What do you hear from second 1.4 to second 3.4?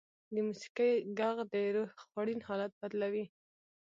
د روح خوړین حالت بدلوي.